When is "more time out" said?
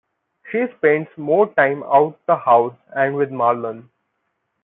1.15-2.17